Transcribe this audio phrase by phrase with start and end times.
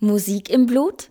[0.00, 1.08] Musik im Blut?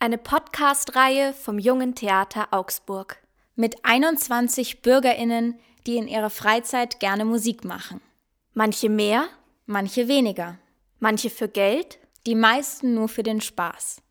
[0.00, 3.18] Eine Podcast-Reihe vom Jungen Theater Augsburg
[3.54, 8.00] mit 21 BürgerInnen, die in ihrer Freizeit gerne Musik machen.
[8.52, 9.28] Manche mehr,
[9.66, 10.58] manche weniger.
[10.98, 14.02] Manche für Geld, die meisten nur für den Spaß.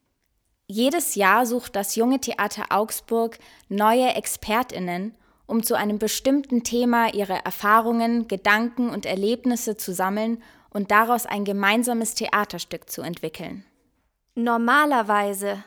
[0.68, 3.38] Jedes Jahr sucht das Junge Theater Augsburg
[3.68, 5.16] neue ExpertInnen,
[5.46, 11.44] um zu einem bestimmten Thema ihre Erfahrungen, Gedanken und Erlebnisse zu sammeln und daraus ein
[11.44, 13.66] gemeinsames Theaterstück zu entwickeln.
[14.36, 15.64] Normalerweise.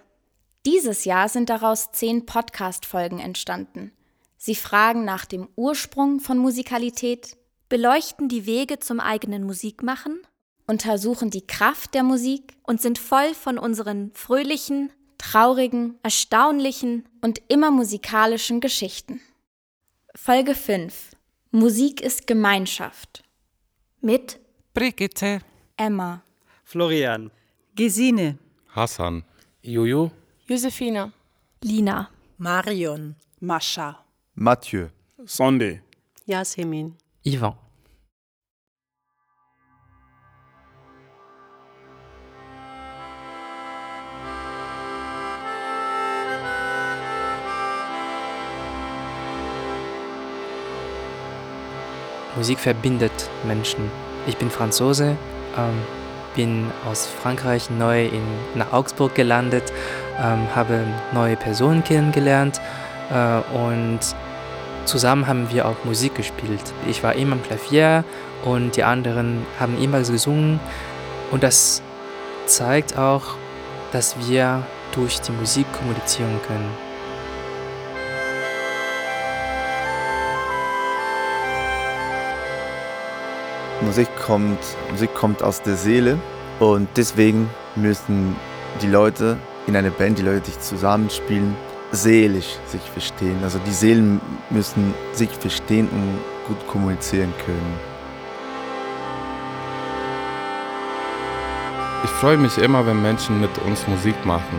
[0.64, 3.92] Dieses Jahr sind daraus zehn Podcast-Folgen entstanden.
[4.38, 7.36] Sie fragen nach dem Ursprung von Musikalität,
[7.68, 10.22] beleuchten die Wege zum eigenen Musikmachen,
[10.66, 17.70] untersuchen die Kraft der Musik und sind voll von unseren fröhlichen, traurigen, erstaunlichen und immer
[17.70, 19.20] musikalischen Geschichten.
[20.14, 21.12] Folge 5
[21.50, 23.22] Musik ist Gemeinschaft.
[24.00, 24.40] Mit
[24.74, 25.40] Brigitte,
[25.76, 26.22] Emma,
[26.64, 27.30] Florian,
[27.74, 28.38] Gesine,
[28.74, 29.24] Hassan,
[29.62, 30.10] Jojo,
[30.46, 31.12] Josefina,
[31.62, 34.88] Lina, Marion, Mascha, Mathieu,
[35.24, 35.80] Sonde,
[36.26, 37.63] Yasemin, Ivan.
[52.36, 53.90] Musik verbindet Menschen.
[54.26, 55.16] Ich bin Franzose,
[55.56, 55.82] ähm,
[56.34, 58.22] bin aus Frankreich neu in,
[58.54, 59.72] nach Augsburg gelandet,
[60.18, 60.80] ähm, habe
[61.12, 62.60] neue Personen kennengelernt
[63.10, 64.00] äh, und
[64.84, 66.62] zusammen haben wir auch Musik gespielt.
[66.88, 68.04] Ich war immer am Klavier
[68.44, 70.60] und die anderen haben immer gesungen
[71.30, 71.82] und das
[72.46, 73.36] zeigt auch,
[73.92, 74.62] dass wir
[74.92, 76.83] durch die Musik kommunizieren können.
[83.82, 84.58] Musik kommt,
[84.90, 86.18] Musik kommt aus der Seele
[86.60, 88.36] und deswegen müssen
[88.80, 89.36] die Leute
[89.66, 91.56] in einer Band, die Leute, die zusammenspielen,
[91.90, 93.38] seelisch sich verstehen.
[93.42, 94.20] Also die Seelen
[94.50, 97.94] müssen sich verstehen und gut kommunizieren können.
[102.04, 104.58] Ich freue mich immer, wenn Menschen mit uns Musik machen.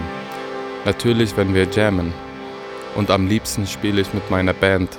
[0.83, 2.13] Natürlich, wenn wir jammen.
[2.95, 4.89] Und am liebsten spiele ich mit meiner Band.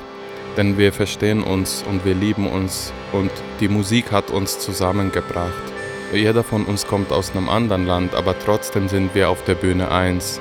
[0.56, 3.30] Denn wir verstehen uns und wir lieben uns und
[3.60, 5.52] die Musik hat uns zusammengebracht.
[6.12, 9.90] Jeder von uns kommt aus einem anderen Land, aber trotzdem sind wir auf der Bühne
[9.90, 10.40] eins.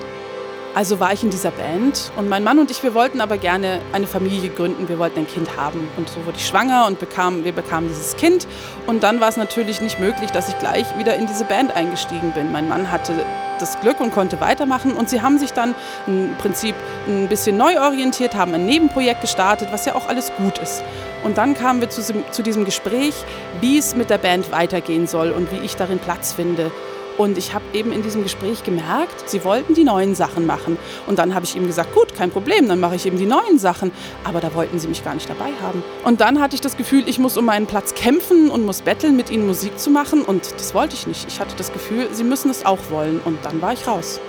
[0.75, 3.79] Also war ich in dieser Band und mein Mann und ich, wir wollten aber gerne
[3.93, 5.87] eine Familie gründen, wir wollten ein Kind haben.
[5.95, 8.45] Und so wurde ich schwanger und bekam, wir bekamen dieses Kind.
[8.85, 12.33] Und dann war es natürlich nicht möglich, dass ich gleich wieder in diese Band eingestiegen
[12.33, 12.51] bin.
[12.51, 13.13] Mein Mann hatte
[13.59, 14.93] das Glück und konnte weitermachen.
[14.93, 15.75] Und sie haben sich dann
[16.07, 16.75] im Prinzip
[17.07, 20.83] ein bisschen neu orientiert, haben ein Nebenprojekt gestartet, was ja auch alles gut ist.
[21.23, 22.01] Und dann kamen wir zu,
[22.31, 23.15] zu diesem Gespräch,
[23.59, 26.71] wie es mit der Band weitergehen soll und wie ich darin Platz finde.
[27.17, 30.77] Und ich habe eben in diesem Gespräch gemerkt, sie wollten die neuen Sachen machen.
[31.07, 33.57] Und dann habe ich ihm gesagt, gut, kein Problem, dann mache ich eben die neuen
[33.57, 33.91] Sachen.
[34.23, 35.83] Aber da wollten sie mich gar nicht dabei haben.
[36.03, 39.15] Und dann hatte ich das Gefühl, ich muss um meinen Platz kämpfen und muss betteln,
[39.15, 40.23] mit ihnen Musik zu machen.
[40.23, 41.25] Und das wollte ich nicht.
[41.27, 43.19] Ich hatte das Gefühl, sie müssen es auch wollen.
[43.23, 44.19] Und dann war ich raus.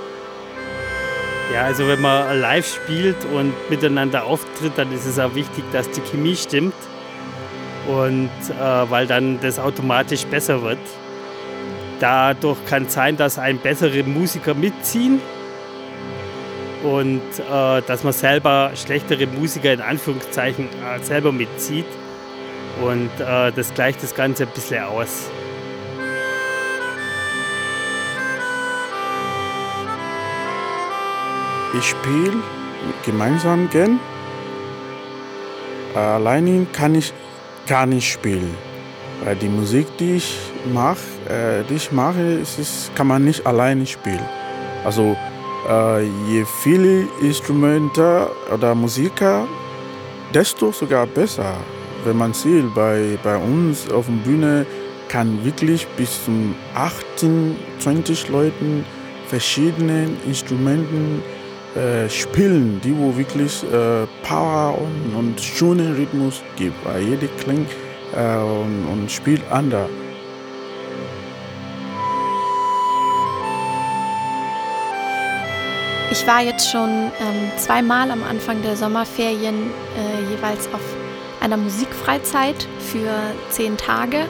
[1.53, 5.91] Ja, also wenn man live spielt und miteinander auftritt, dann ist es auch wichtig, dass
[5.91, 6.75] die Chemie stimmt.
[7.89, 10.79] Und äh, weil dann das automatisch besser wird.
[12.01, 15.21] Dadurch kann es sein, dass ein bessere Musiker mitziehen
[16.83, 21.87] und äh, dass man selber schlechtere Musiker in Anführungszeichen äh, selber mitzieht.
[22.83, 25.31] Und äh, das gleicht das Ganze ein bisschen aus.
[31.79, 32.35] Ich spiele
[33.05, 33.99] gemeinsam gern.
[35.95, 37.13] Alleine kann ich
[37.67, 38.66] gar nicht spielen.
[39.25, 40.37] Weil die Musik, die ich
[40.73, 40.99] mache,
[41.29, 44.25] äh, die ich mache, ist, kann man nicht alleine spielen.
[44.85, 45.17] Also
[45.69, 49.47] äh, je viele Instrumente oder Musiker,
[50.33, 51.57] desto sogar besser.
[52.05, 54.67] Wenn man sieht, bei, bei uns auf der Bühne
[55.09, 56.33] kann wirklich bis zu
[56.75, 58.85] 18, 20 Leuten
[59.29, 61.23] verschiedene Instrumenten
[61.75, 66.77] äh, spielen, die wo wirklich äh, Power und, und schönen Rhythmus gibt.
[66.85, 67.71] Weil jede klingt
[68.15, 69.89] äh, und, und spielt anders.
[76.11, 80.81] Ich war jetzt schon ähm, zweimal am Anfang der Sommerferien äh, jeweils auf
[81.41, 83.11] einer Musikfreizeit für
[83.51, 84.27] zehn Tage.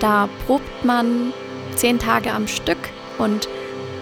[0.00, 1.32] Da probt man
[1.74, 2.78] zehn Tage am Stück
[3.18, 3.48] und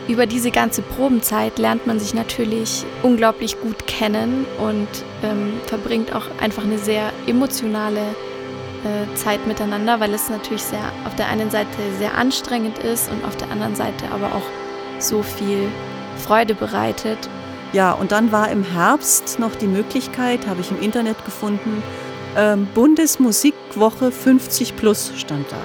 [0.07, 4.89] über diese ganze Probenzeit lernt man sich natürlich unglaublich gut kennen und
[5.23, 8.15] ähm, verbringt auch einfach eine sehr emotionale
[8.85, 13.25] äh, Zeit miteinander, weil es natürlich sehr auf der einen Seite sehr anstrengend ist und
[13.25, 14.43] auf der anderen Seite aber auch
[14.99, 15.69] so viel
[16.17, 17.19] Freude bereitet.
[17.73, 21.83] Ja, und dann war im Herbst noch die Möglichkeit, habe ich im Internet gefunden,
[22.37, 25.57] ähm, Bundesmusikwoche 50 plus stand da.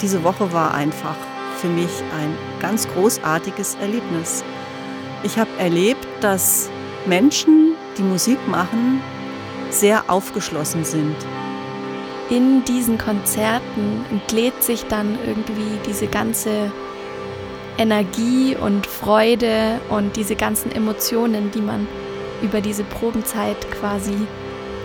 [0.00, 1.16] Diese Woche war einfach
[1.56, 4.44] für mich ein ganz großartiges Erlebnis.
[5.22, 6.70] Ich habe erlebt, dass
[7.06, 9.00] Menschen, die Musik machen,
[9.70, 11.16] sehr aufgeschlossen sind.
[12.30, 16.70] In diesen Konzerten entlädt sich dann irgendwie diese ganze
[17.78, 21.88] Energie und Freude und diese ganzen Emotionen, die man
[22.42, 24.14] über diese Probenzeit quasi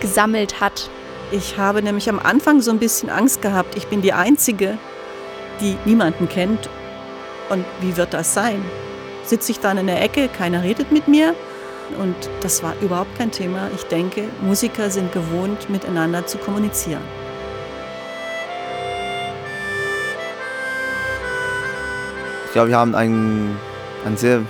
[0.00, 0.88] gesammelt hat.
[1.32, 3.76] Ich habe nämlich am Anfang so ein bisschen Angst gehabt.
[3.76, 4.78] Ich bin die Einzige,
[5.60, 6.70] die niemanden kennt.
[7.50, 8.64] Und wie wird das sein?
[9.24, 11.34] Sitze ich dann in der Ecke, keiner redet mit mir?
[12.00, 13.68] Und das war überhaupt kein Thema.
[13.74, 17.02] Ich denke, Musiker sind gewohnt, miteinander zu kommunizieren.
[22.54, 23.56] Glaube, wir haben ein,
[24.06, 24.40] ein sehr,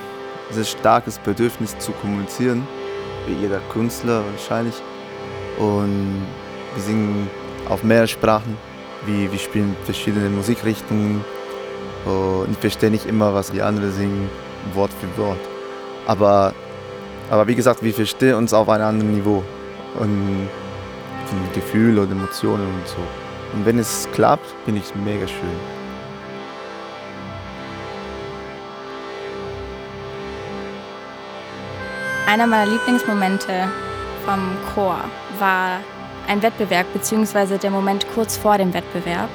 [0.51, 2.67] sehr starkes Bedürfnis zu kommunizieren,
[3.27, 4.75] wie jeder Künstler wahrscheinlich.
[5.59, 6.23] Und
[6.75, 7.29] wir singen
[7.69, 8.57] auf mehrere Sprachen,
[9.07, 11.25] wie wir spielen verschiedene Musikrichtungen.
[12.05, 14.29] Und ich verstehe nicht immer, was die anderen singen,
[14.75, 15.41] Wort für Wort.
[16.07, 16.53] Aber,
[17.31, 19.43] aber wie gesagt, wir verstehen uns auf einem anderen Niveau.
[19.99, 20.49] Und
[21.27, 23.03] von Gefühl und Emotionen und so.
[23.55, 25.84] Und wenn es klappt, finde ich mega schön.
[32.27, 33.69] Einer meiner Lieblingsmomente
[34.25, 34.99] vom Chor
[35.39, 35.81] war
[36.27, 39.29] ein Wettbewerb, beziehungsweise der Moment kurz vor dem Wettbewerb.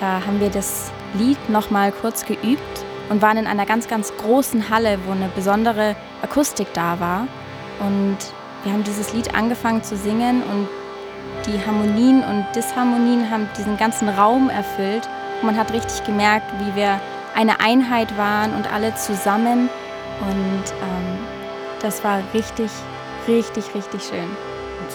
[0.00, 4.70] Da haben wir das Lied nochmal kurz geübt und waren in einer ganz, ganz großen
[4.70, 7.26] Halle, wo eine besondere Akustik da war.
[7.80, 8.18] Und
[8.62, 10.68] wir haben dieses Lied angefangen zu singen und
[11.46, 15.08] die Harmonien und Disharmonien haben diesen ganzen Raum erfüllt.
[15.40, 17.00] Und man hat richtig gemerkt, wie wir
[17.34, 19.68] eine Einheit waren und alle zusammen.
[20.20, 21.13] Und ähm,
[21.84, 22.70] das war richtig,
[23.28, 24.28] richtig, richtig schön.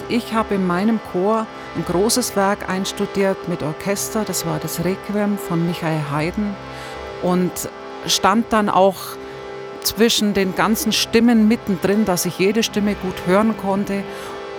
[0.08, 1.46] Ich habe in meinem Chor
[1.76, 6.54] ein großes Werk einstudiert mit Orchester, das war das Requiem von Michael Haydn
[7.22, 7.52] und
[8.06, 8.96] stand dann auch
[9.82, 14.02] zwischen den ganzen Stimmen mittendrin, dass ich jede Stimme gut hören konnte.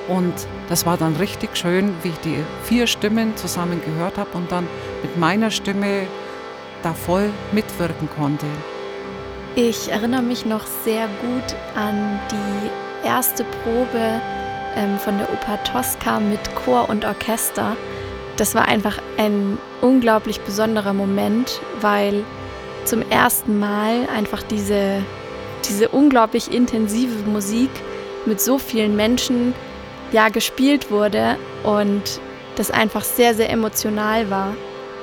[0.07, 0.33] Und
[0.69, 4.67] das war dann richtig schön, wie ich die vier Stimmen zusammen gehört habe und dann
[5.03, 6.07] mit meiner Stimme
[6.81, 8.47] da voll mitwirken konnte.
[9.56, 14.21] Ich erinnere mich noch sehr gut an die erste Probe
[14.77, 17.75] ähm, von der Oper Tosca mit Chor und Orchester.
[18.38, 22.24] Das war einfach ein unglaublich besonderer Moment, weil
[22.86, 25.03] zum ersten Mal einfach diese,
[25.68, 27.71] diese unglaublich intensive Musik
[28.25, 29.53] mit so vielen Menschen
[30.13, 32.21] ja gespielt wurde und
[32.56, 34.53] das einfach sehr, sehr emotional war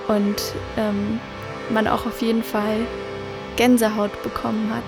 [0.09, 0.37] und
[0.79, 1.21] ähm,
[1.69, 2.87] man auch auf jeden Fall
[3.58, 4.84] Gänsehaut bekommen hat.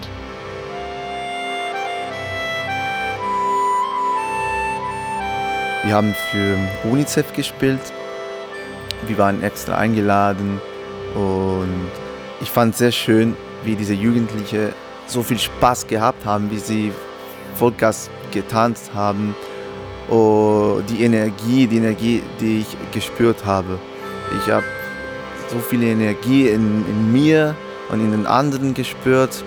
[5.84, 6.56] Wir haben für
[6.88, 7.81] UNICEF gespielt.
[9.08, 10.61] Wir waren extra eingeladen
[11.17, 11.90] und
[12.40, 14.73] ich fand sehr schön, wie diese Jugendlichen
[15.09, 16.92] so viel Spaß gehabt haben, wie sie
[17.56, 19.35] Vollgas getanzt haben.
[20.09, 23.80] Oh, die Energie, die Energie, die ich gespürt habe.
[24.38, 24.64] Ich habe
[25.49, 27.56] so viel Energie in, in mir
[27.90, 29.44] und in den anderen gespürt.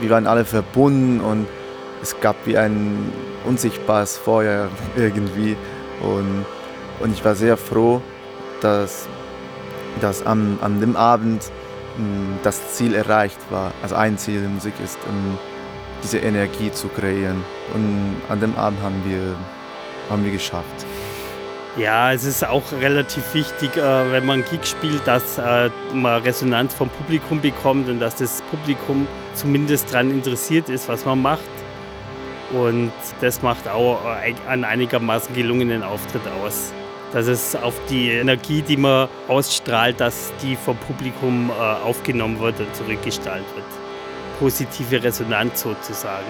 [0.00, 1.46] Wir waren alle verbunden und
[2.02, 3.12] es gab wie ein
[3.44, 5.56] unsichtbares Feuer irgendwie.
[6.00, 6.44] Und,
[7.00, 8.00] und ich war sehr froh,
[8.60, 9.08] dass,
[10.00, 11.42] dass am, an dem Abend
[11.96, 13.72] hm, das Ziel erreicht war.
[13.82, 15.38] Also ein Ziel der Musik ist, um
[16.02, 17.42] diese Energie zu kreieren.
[17.74, 19.34] Und an dem Abend haben wir,
[20.08, 20.86] haben wir geschafft.
[21.76, 26.74] Ja, es ist auch relativ wichtig, äh, wenn man Gig spielt, dass äh, man Resonanz
[26.74, 31.42] vom Publikum bekommt und dass das Publikum zumindest daran interessiert ist, was man macht.
[32.50, 34.00] Und das macht auch
[34.48, 36.72] einen einigermaßen gelungenen Auftritt aus.
[37.12, 42.58] Dass es auf die Energie, die man ausstrahlt, dass die vom Publikum äh, aufgenommen wird
[42.60, 43.66] und zurückgestaltet wird.
[44.38, 46.26] Positive Resonanz sozusagen.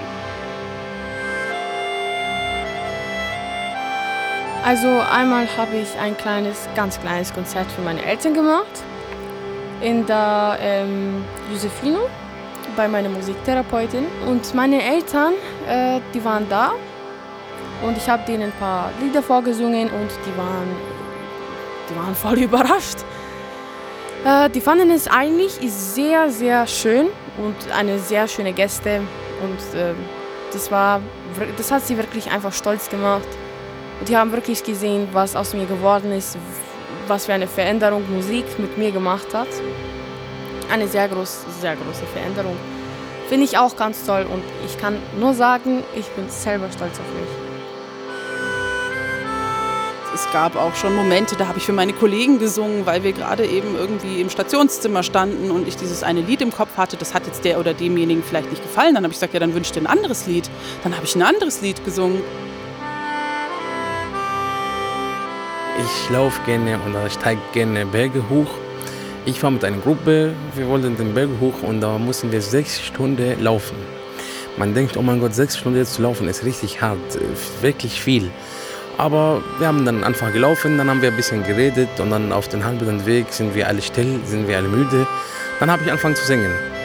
[4.69, 8.85] Also einmal habe ich ein kleines, ganz kleines Konzert für meine Eltern gemacht
[9.81, 12.01] in der ähm, Josefino
[12.77, 14.05] bei meiner Musiktherapeutin.
[14.27, 15.33] Und meine Eltern,
[15.67, 16.73] äh, die waren da
[17.83, 20.69] und ich habe denen ein paar Lieder vorgesungen und die waren,
[21.89, 22.99] die waren voll überrascht.
[24.27, 27.07] Äh, die fanden es eigentlich sehr, sehr schön,
[27.39, 29.01] und eine sehr schöne Gäste
[29.43, 29.95] und äh,
[30.53, 31.01] das war,
[31.57, 33.29] das hat sie wirklich einfach stolz gemacht.
[34.01, 36.37] Und die haben wirklich gesehen, was aus mir geworden ist,
[37.09, 39.49] was für eine Veränderung Musik mit mir gemacht hat.
[40.71, 42.57] Eine sehr, groß, sehr große Veränderung.
[43.29, 47.21] Finde ich auch ganz toll und ich kann nur sagen, ich bin selber stolz auf
[47.21, 47.49] mich.
[50.15, 53.47] Es gab auch schon Momente, da habe ich für meine Kollegen gesungen, weil wir gerade
[53.47, 56.97] eben irgendwie im Stationszimmer standen und ich dieses eine Lied im Kopf hatte.
[56.97, 58.95] Das hat jetzt der oder demjenigen vielleicht nicht gefallen.
[58.95, 60.51] Dann habe ich gesagt, ja, dann wünsche dir ein anderes Lied.
[60.83, 62.23] Dann habe ich ein anderes Lied gesungen.
[65.81, 68.51] Ich laufe gerne oder steige gerne Berge hoch.
[69.25, 72.81] Ich war mit einer Gruppe, wir wollten den Berg hoch und da mussten wir sechs
[72.81, 73.77] Stunden laufen.
[74.57, 76.99] Man denkt, oh mein Gott, sechs Stunden zu laufen ist richtig hart,
[77.61, 78.31] wirklich viel.
[78.97, 82.49] Aber wir haben dann einfach gelaufen, dann haben wir ein bisschen geredet und dann auf
[82.49, 85.07] dem halben Weg sind wir alle still, sind wir alle müde.
[85.61, 86.78] Dann habe ich angefangen zu singen.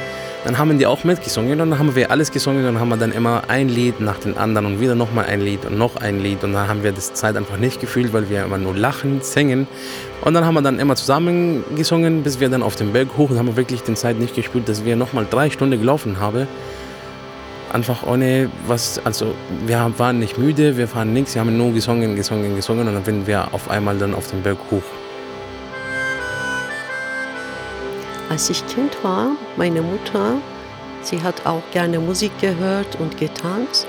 [0.43, 2.97] Dann haben die auch mitgesungen und dann haben wir alles gesungen und dann haben wir
[2.97, 6.19] dann immer ein Lied nach dem anderen und wieder nochmal ein Lied und noch ein
[6.19, 9.21] Lied und dann haben wir das Zeit einfach nicht gefühlt, weil wir immer nur lachen,
[9.21, 9.67] singen
[10.21, 13.29] und dann haben wir dann immer zusammen gesungen, bis wir dann auf den Berg hoch
[13.29, 16.47] und haben wirklich die Zeit nicht gespielt, dass wir nochmal drei Stunden gelaufen haben
[17.73, 19.33] einfach ohne was, also
[19.65, 23.03] wir waren nicht müde, wir waren nichts, wir haben nur gesungen, gesungen, gesungen und dann
[23.03, 24.83] sind wir auf einmal dann auf den Berg hoch.
[28.33, 30.37] Als ich Kind war, meine Mutter,
[31.03, 33.85] sie hat auch gerne Musik gehört und getanzt.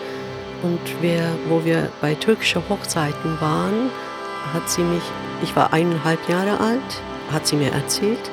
[0.62, 3.88] Und wir, wo wir bei türkischen Hochzeiten waren,
[4.52, 5.02] hat sie mich,
[5.42, 8.30] ich war eineinhalb Jahre alt, hat sie mir erzählt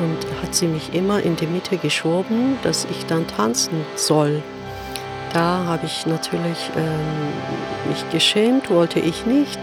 [0.00, 4.42] und hat sie mich immer in die Mitte geschoben, dass ich dann tanzen soll.
[5.32, 9.60] Da habe ich natürlich ähm, mich geschämt, wollte ich nicht,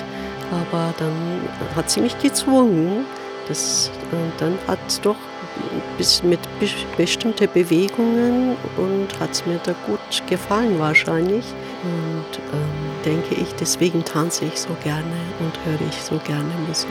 [0.50, 1.42] aber dann
[1.76, 3.06] hat sie mich gezwungen.
[3.50, 5.18] Das, und dann hat doch
[5.98, 6.40] bis mit
[6.98, 11.46] bestimmten Bewegungen und hat es mir da gut gefallen wahrscheinlich.
[11.84, 15.04] Und ähm, denke ich, deswegen tanze ich so gerne
[15.40, 16.90] und höre ich so gerne Musik.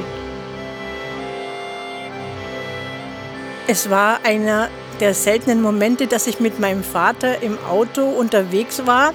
[3.67, 4.69] Es war einer
[5.01, 9.13] der seltenen Momente, dass ich mit meinem Vater im Auto unterwegs war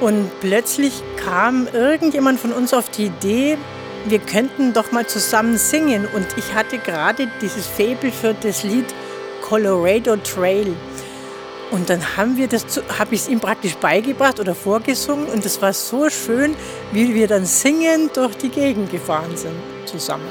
[0.00, 3.56] und plötzlich kam irgendjemand von uns auf die Idee,
[4.06, 6.06] wir könnten doch mal zusammen singen.
[6.06, 8.86] Und ich hatte gerade dieses Faible für das Lied
[9.42, 10.74] Colorado Trail.
[11.70, 15.26] Und dann haben wir das, habe ich es ihm praktisch beigebracht oder vorgesungen.
[15.26, 16.54] Und es war so schön,
[16.92, 19.54] wie wir dann singend durch die Gegend gefahren sind
[19.86, 20.28] zusammen.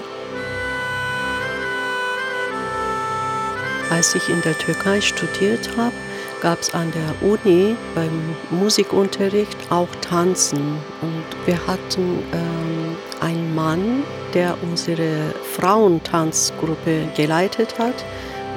[3.89, 5.93] Als ich in der Türkei studiert habe,
[6.41, 10.77] gab es an der Uni beim Musikunterricht auch Tanzen.
[11.01, 18.03] Und wir hatten ähm, einen Mann, der unsere Frauentanzgruppe geleitet hat.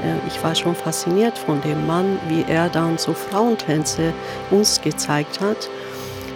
[0.02, 4.12] Äh, ich war schon fasziniert von dem Mann, wie er dann so Frauentänze
[4.50, 5.68] uns gezeigt hat.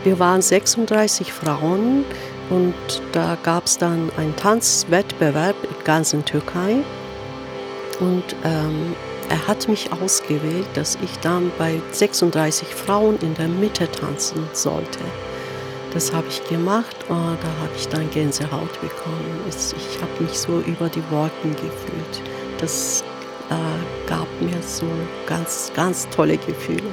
[0.05, 2.05] Wir waren 36 Frauen
[2.50, 2.75] und
[3.12, 6.76] da gab es dann einen Tanzwettbewerb in der ganzen Türkei.
[8.00, 8.95] Und ähm,
[9.28, 15.00] er hat mich ausgewählt, dass ich dann bei 36 Frauen in der Mitte tanzen sollte.
[15.92, 19.40] Das habe ich gemacht und da habe ich dann Gänsehaut bekommen.
[19.49, 22.23] Ich habe mich so über die Wolken gefühlt.
[22.58, 23.04] Das
[23.50, 24.87] äh, gab mir so
[25.26, 26.90] ganz, ganz tolle Gefühle.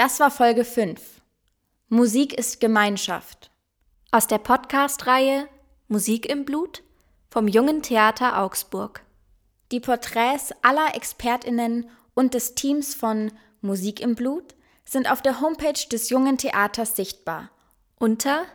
[0.00, 1.20] Das war Folge 5.
[1.90, 3.50] Musik ist Gemeinschaft.
[4.10, 5.46] Aus der Podcast-Reihe
[5.88, 6.82] Musik im Blut
[7.28, 9.04] vom Jungen Theater Augsburg.
[9.70, 13.30] Die Porträts aller ExpertInnen und des Teams von
[13.60, 14.54] Musik im Blut
[14.86, 17.50] sind auf der Homepage des Jungen Theaters sichtbar
[17.96, 18.46] unter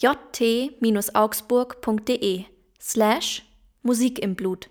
[0.00, 2.44] jt-augsburg.de
[2.80, 3.44] slash
[3.82, 4.70] Musik im Blut.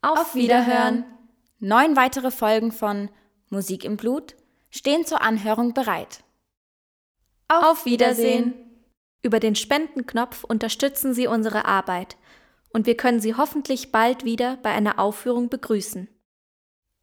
[0.00, 1.04] Auf Wiederhören!
[1.58, 3.10] Neun weitere Folgen von
[3.50, 4.36] Musik im Blut
[4.70, 6.22] stehen zur Anhörung bereit.
[7.48, 8.54] Auf Wiedersehen!
[9.22, 12.16] Über den Spendenknopf unterstützen Sie unsere Arbeit
[12.72, 16.08] und wir können Sie hoffentlich bald wieder bei einer Aufführung begrüßen.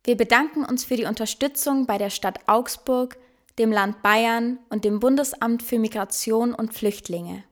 [0.03, 3.17] Wir bedanken uns für die Unterstützung bei der Stadt Augsburg,
[3.59, 7.43] dem Land Bayern und dem Bundesamt für Migration und Flüchtlinge.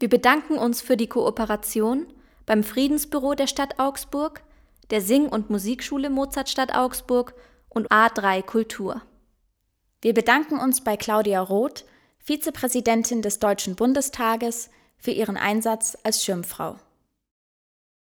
[0.00, 2.12] Wir bedanken uns für die Kooperation
[2.44, 4.42] beim Friedensbüro der Stadt Augsburg,
[4.90, 7.34] der Sing- und Musikschule Mozartstadt Augsburg
[7.68, 9.00] und A3 Kultur.
[10.02, 11.84] Wir bedanken uns bei Claudia Roth,
[12.18, 14.68] Vizepräsidentin des Deutschen Bundestages,
[14.98, 16.76] für ihren Einsatz als Schirmfrau.